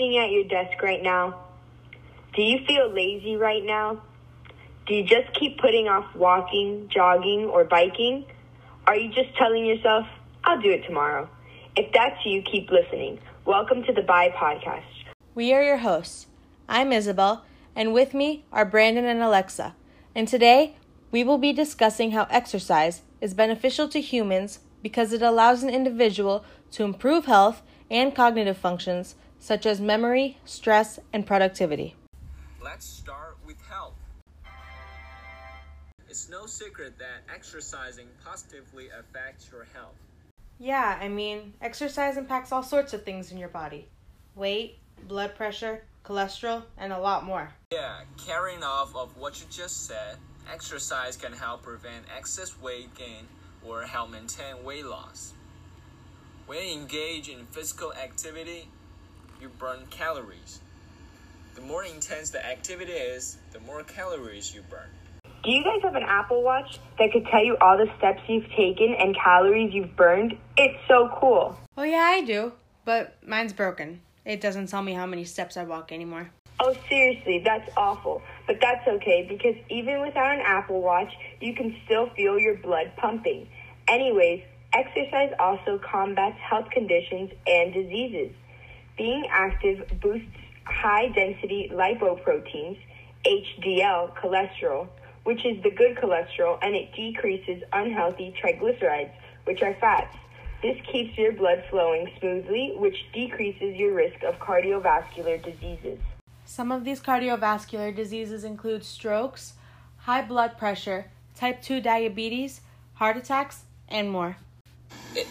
[0.00, 1.38] Sitting at your desk right now?
[2.34, 4.00] Do you feel lazy right now?
[4.86, 8.24] Do you just keep putting off walking, jogging, or biking?
[8.86, 10.06] Are you just telling yourself,
[10.42, 11.28] I'll do it tomorrow?
[11.76, 13.18] If that's you, keep listening.
[13.44, 14.86] Welcome to the Bye Podcast.
[15.34, 16.28] We are your hosts.
[16.66, 17.44] I'm Isabel,
[17.76, 19.74] and with me are Brandon and Alexa.
[20.14, 20.76] And today,
[21.10, 26.42] we will be discussing how exercise is beneficial to humans because it allows an individual
[26.70, 31.96] to improve health and cognitive functions such as memory, stress, and productivity.
[32.62, 33.94] Let's start with health.
[36.08, 39.96] It's no secret that exercising positively affects your health.
[40.58, 43.88] Yeah, I mean, exercise impacts all sorts of things in your body
[44.36, 47.52] weight, blood pressure, cholesterol, and a lot more.
[47.72, 50.16] Yeah, carrying off of what you just said,
[50.52, 53.26] exercise can help prevent excess weight gain
[53.66, 55.34] or help maintain weight loss.
[56.46, 58.68] When you engage in physical activity,
[59.40, 60.60] you burn calories.
[61.54, 64.88] The more intense the activity is, the more calories you burn.
[65.42, 68.48] Do you guys have an Apple Watch that could tell you all the steps you've
[68.50, 70.36] taken and calories you've burned?
[70.58, 71.58] It's so cool.
[71.78, 72.52] Oh, yeah, I do,
[72.84, 74.02] but mine's broken.
[74.26, 76.30] It doesn't tell me how many steps I walk anymore.
[76.60, 78.20] Oh, seriously, that's awful.
[78.46, 82.92] But that's okay because even without an Apple Watch, you can still feel your blood
[82.98, 83.48] pumping.
[83.88, 84.42] Anyways,
[84.74, 88.32] exercise also combats health conditions and diseases.
[88.96, 90.28] Being active boosts
[90.64, 92.78] high density lipoproteins,
[93.26, 94.88] HDL cholesterol,
[95.24, 99.10] which is the good cholesterol, and it decreases unhealthy triglycerides,
[99.44, 100.16] which are fats.
[100.62, 105.98] This keeps your blood flowing smoothly, which decreases your risk of cardiovascular diseases.
[106.44, 109.54] Some of these cardiovascular diseases include strokes,
[109.98, 112.60] high blood pressure, type 2 diabetes,
[112.94, 114.36] heart attacks, and more.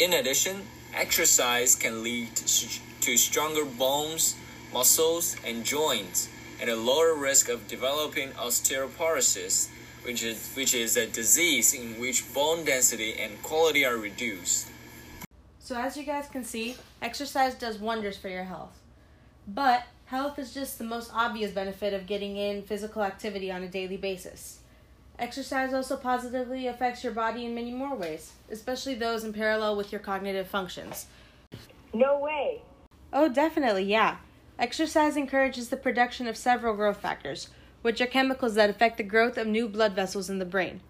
[0.00, 0.62] In addition,
[0.94, 2.34] exercise can lead
[3.08, 4.36] to stronger bones,
[4.70, 6.28] muscles, and joints,
[6.60, 9.70] and a lower risk of developing osteoporosis,
[10.04, 14.66] which is, which is a disease in which bone density and quality are reduced.
[15.58, 18.78] So, as you guys can see, exercise does wonders for your health.
[19.46, 23.68] But health is just the most obvious benefit of getting in physical activity on a
[23.68, 24.58] daily basis.
[25.18, 29.92] Exercise also positively affects your body in many more ways, especially those in parallel with
[29.92, 31.06] your cognitive functions.
[31.94, 32.60] No way.
[33.12, 34.16] Oh, definitely, yeah.
[34.58, 37.48] Exercise encourages the production of several growth factors,
[37.82, 40.80] which are chemicals that affect the growth of new blood vessels in the brain.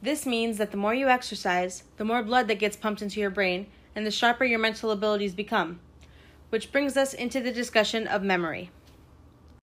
[0.00, 3.30] This means that the more you exercise, the more blood that gets pumped into your
[3.30, 5.80] brain, and the sharper your mental abilities become.
[6.50, 8.70] Which brings us into the discussion of memory.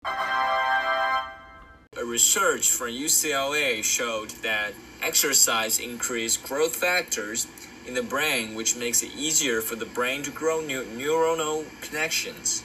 [0.06, 7.48] A research from UCLA showed that exercise increased growth factors
[7.88, 12.64] in the brain, which makes it easier for the brain to grow new neuronal connections.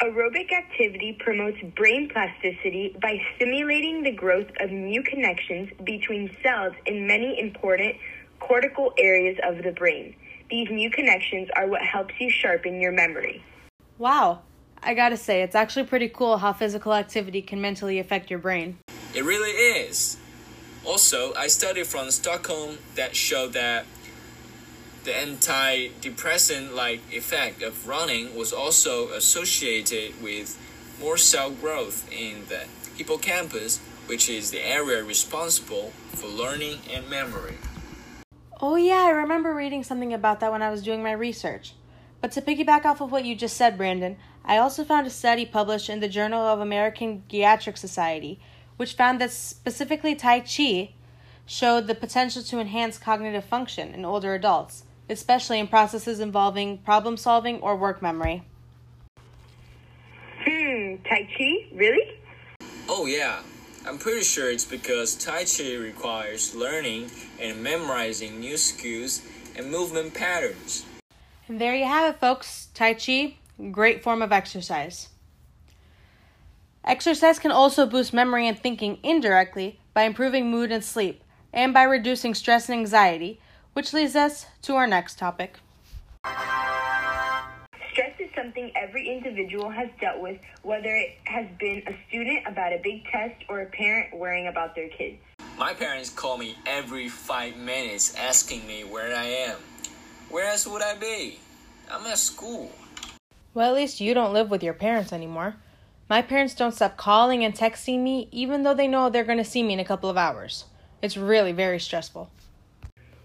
[0.00, 7.06] Aerobic activity promotes brain plasticity by stimulating the growth of new connections between cells in
[7.06, 7.94] many important
[8.40, 10.16] cortical areas of the brain.
[10.50, 13.44] These new connections are what helps you sharpen your memory.
[13.98, 14.40] Wow,
[14.82, 18.78] I gotta say, it's actually pretty cool how physical activity can mentally affect your brain.
[19.14, 20.16] It really is.
[20.84, 23.84] Also, I studied from Stockholm that showed that
[25.04, 30.58] the antidepressant like effect of running was also associated with
[31.00, 32.66] more cell growth in the
[32.96, 37.56] hippocampus, which is the area responsible for learning and memory.
[38.60, 41.72] Oh, yeah, I remember reading something about that when I was doing my research.
[42.20, 45.46] But to piggyback off of what you just said, Brandon, I also found a study
[45.46, 48.38] published in the Journal of American Geriatric Society,
[48.76, 50.92] which found that specifically Tai Chi
[51.46, 57.16] showed the potential to enhance cognitive function in older adults especially in processes involving problem
[57.16, 58.42] solving or work memory.
[60.44, 61.66] Hmm, Tai Chi?
[61.74, 62.18] Really?
[62.88, 63.40] Oh, yeah.
[63.86, 67.10] I'm pretty sure it's because Tai Chi requires learning
[67.40, 69.22] and memorizing new skills
[69.56, 70.84] and movement patterns.
[71.48, 72.68] And there you have it, folks.
[72.74, 73.36] Tai Chi,
[73.70, 75.08] great form of exercise.
[76.84, 81.22] Exercise can also boost memory and thinking indirectly by improving mood and sleep,
[81.52, 83.40] and by reducing stress and anxiety,
[83.72, 85.58] which leads us to our next topic.
[87.92, 92.72] Stress is something every individual has dealt with, whether it has been a student about
[92.72, 95.18] a big test or a parent worrying about their kids.
[95.58, 99.58] My parents call me every five minutes asking me where I am.
[100.30, 101.38] Where else would I be?
[101.90, 102.70] I'm at school.
[103.52, 105.56] Well, at least you don't live with your parents anymore.
[106.08, 109.44] My parents don't stop calling and texting me, even though they know they're going to
[109.44, 110.64] see me in a couple of hours.
[111.02, 112.30] It's really very stressful.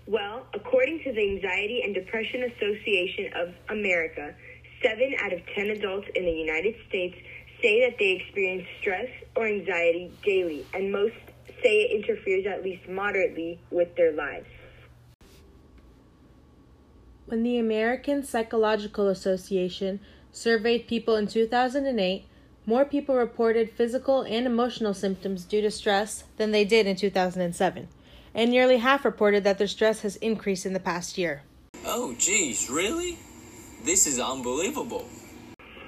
[0.08, 4.36] Well, according to the Anxiety and Depression Association of America,
[4.84, 7.18] 7 out of 10 adults in the United States
[7.60, 11.16] say that they experience stress or anxiety daily, and most
[11.64, 14.46] say it interferes at least moderately with their lives.
[17.26, 20.00] When the American Psychological Association
[20.32, 22.26] surveyed people in 2008,
[22.68, 27.88] more people reported physical and emotional symptoms due to stress than they did in 2007,
[28.36, 31.42] and nearly half reported that their stress has increased in the past year.
[31.86, 33.18] Oh, geez, really?
[33.84, 35.08] This is unbelievable.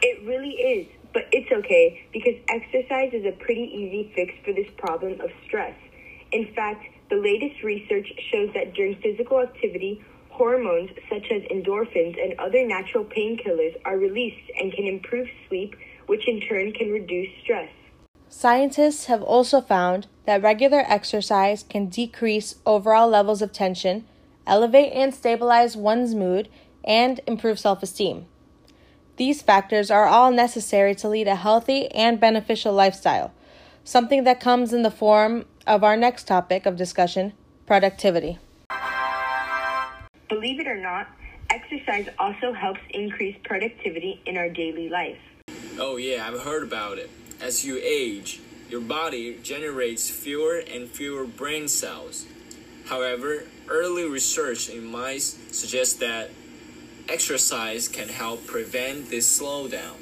[0.01, 4.67] It really is, but it's okay because exercise is a pretty easy fix for this
[4.77, 5.75] problem of stress.
[6.31, 12.39] In fact, the latest research shows that during physical activity, hormones such as endorphins and
[12.39, 17.69] other natural painkillers are released and can improve sleep, which in turn can reduce stress.
[18.29, 24.06] Scientists have also found that regular exercise can decrease overall levels of tension,
[24.45, 26.50] elevate and stabilize one's mood,
[26.83, 28.25] and improve self esteem.
[29.15, 33.33] These factors are all necessary to lead a healthy and beneficial lifestyle,
[33.83, 37.33] something that comes in the form of our next topic of discussion
[37.65, 38.38] productivity.
[40.29, 41.07] Believe it or not,
[41.50, 45.18] exercise also helps increase productivity in our daily life.
[45.79, 47.09] Oh, yeah, I've heard about it.
[47.39, 52.25] As you age, your body generates fewer and fewer brain cells.
[52.88, 56.31] However, early research in mice suggests that
[57.07, 59.98] exercise can help prevent this slowdown.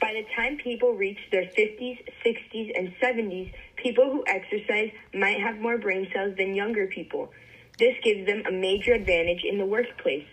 [0.00, 5.58] By the time people reach their 50s, 60s, and 70s, people who exercise might have
[5.58, 7.30] more brain cells than younger people.
[7.80, 10.24] This gives them a major advantage in the workplace.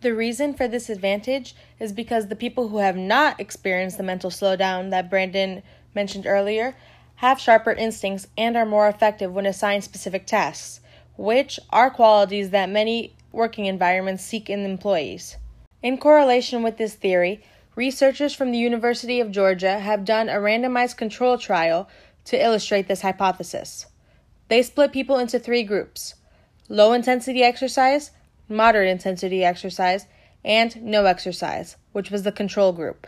[0.00, 4.30] The reason for this advantage is because the people who have not experienced the mental
[4.30, 5.62] slowdown that Brandon
[5.94, 6.76] mentioned earlier
[7.16, 10.80] have sharper instincts and are more effective when assigned specific tasks,
[11.16, 15.36] which are qualities that many working environments seek in employees.
[15.82, 17.42] In correlation with this theory,
[17.74, 21.88] researchers from the University of Georgia have done a randomized control trial
[22.24, 23.86] to illustrate this hypothesis.
[24.46, 26.14] They split people into three groups
[26.68, 28.10] low intensity exercise,
[28.48, 30.06] moderate intensity exercise,
[30.44, 33.06] and no exercise, which was the control group.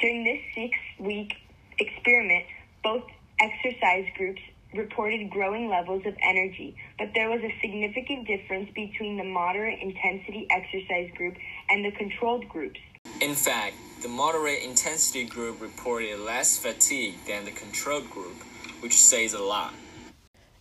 [0.00, 1.34] During this six week
[1.78, 2.44] experiment,
[2.82, 3.04] both
[3.40, 4.40] exercise groups
[4.74, 10.46] reported growing levels of energy, but there was a significant difference between the moderate intensity
[10.50, 11.34] exercise group
[11.70, 12.80] and the controlled groups.
[13.20, 18.36] In fact, the moderate intensity group reported less fatigue than the controlled group,
[18.80, 19.72] which says a lot.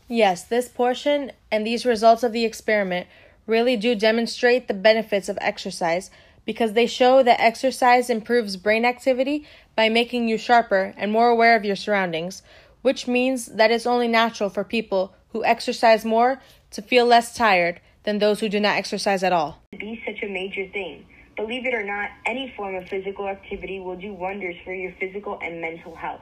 [0.07, 3.07] Yes, this portion and these results of the experiment
[3.47, 6.09] really do demonstrate the benefits of exercise
[6.45, 9.45] because they show that exercise improves brain activity
[9.75, 12.44] by making you sharper and more aware of your surroundings,
[12.81, 16.39] which means that it's only natural for people who exercise more
[16.71, 19.59] to feel less tired than those who do not exercise at all.
[19.71, 21.06] Be such a major thing.
[21.36, 25.39] Believe it or not, any form of physical activity will do wonders for your physical
[25.42, 26.21] and mental health.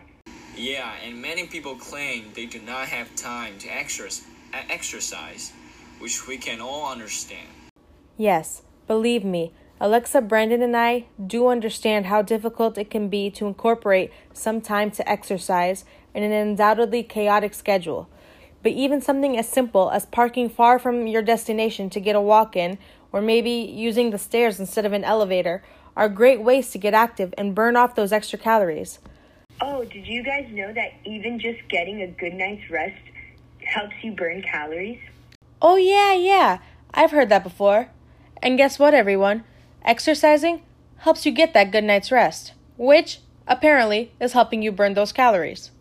[0.56, 5.54] Yeah, and many people claim they do not have time to exercise,
[6.04, 7.48] which we can all understand.
[8.18, 13.48] Yes, believe me, Alexa, Brandon, and I do understand how difficult it can be to
[13.48, 18.10] incorporate some time to exercise in an undoubtedly chaotic schedule.
[18.64, 22.58] But even something as simple as parking far from your destination to get a walk
[22.58, 22.80] in,
[23.14, 25.64] or maybe using the stairs instead of an elevator,
[25.96, 29.00] are great ways to get active and burn off those extra calories.
[29.62, 33.02] Oh, did you guys know that even just getting a good night's rest
[33.62, 35.00] helps you burn calories?
[35.66, 36.60] Oh, yeah, yeah.
[36.94, 37.88] I've heard that before.
[38.42, 39.46] And guess what, everyone?
[39.86, 40.62] Exercising
[40.98, 45.72] helps you get that good night's rest, which apparently is helping you burn those calories.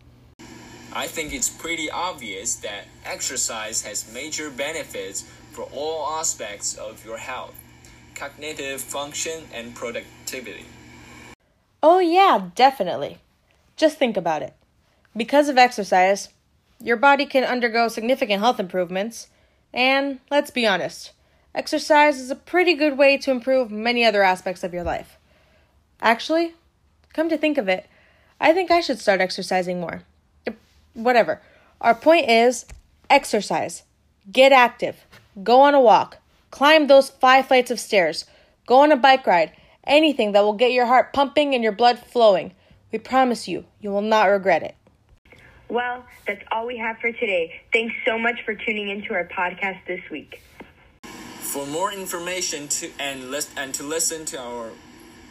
[0.93, 7.17] I think it's pretty obvious that exercise has major benefits for all aspects of your
[7.17, 7.55] health,
[8.15, 10.65] cognitive function, and productivity.
[11.81, 13.17] Oh, yeah, definitely.
[13.75, 14.53] Just think about it.
[15.17, 16.29] Because of exercise,
[16.79, 19.27] your body can undergo significant health improvements,
[19.73, 21.11] and let's be honest,
[21.55, 25.17] exercise is a pretty good way to improve many other aspects of your life.
[26.01, 26.53] Actually,
[27.13, 27.87] come to think of it,
[28.39, 30.03] I think I should start exercising more
[30.93, 31.41] whatever.
[31.81, 32.65] Our point is
[33.09, 33.83] exercise,
[34.31, 35.05] get active,
[35.43, 36.17] go on a walk,
[36.51, 38.25] climb those five flights of stairs,
[38.65, 39.51] go on a bike ride,
[39.85, 42.53] anything that will get your heart pumping and your blood flowing.
[42.91, 44.75] We promise you, you will not regret it.
[45.69, 47.61] Well, that's all we have for today.
[47.71, 50.41] Thanks so much for tuning into our podcast this week.
[51.03, 54.69] For more information to and list and to listen to our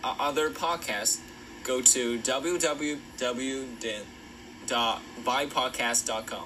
[0.05, 1.21] uh, other podcasts,
[1.65, 2.99] go to www
[4.67, 6.45] www.bypodcast.com.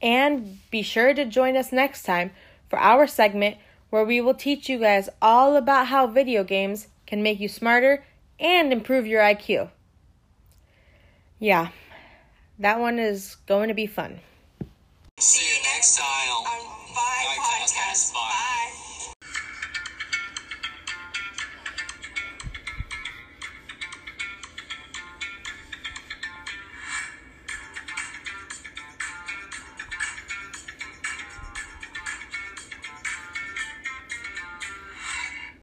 [0.00, 2.32] And be sure to join us next time
[2.68, 3.56] for our segment
[3.90, 8.04] where we will teach you guys all about how video games can make you smarter
[8.40, 9.70] and improve your IQ.
[11.38, 11.68] Yeah,
[12.62, 14.20] that one is going to be fun.
[15.18, 16.51] See you next time